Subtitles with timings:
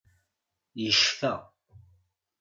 [0.81, 1.33] Yecfa.